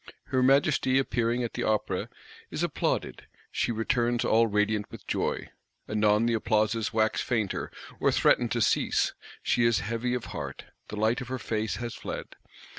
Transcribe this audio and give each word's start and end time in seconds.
Her 0.29 0.41
Majesty 0.41 0.97
appearing 0.97 1.43
at 1.43 1.53
the 1.53 1.61
Opera 1.61 2.09
is 2.49 2.63
applauded; 2.63 3.27
she 3.51 3.71
returns 3.71 4.25
all 4.25 4.47
radiant 4.47 4.89
with 4.89 5.05
joy. 5.05 5.51
Anon 5.87 6.25
the 6.25 6.33
applauses 6.33 6.91
wax 6.91 7.21
fainter, 7.21 7.69
or 7.99 8.11
threaten 8.11 8.49
to 8.49 8.61
cease; 8.63 9.13
she 9.43 9.63
is 9.63 9.77
heavy 9.81 10.15
of 10.15 10.25
heart, 10.33 10.65
the 10.87 10.95
light 10.95 11.21
of 11.21 11.27
her 11.27 11.37
face 11.37 11.75
has 11.75 11.93
fled. 11.93 12.29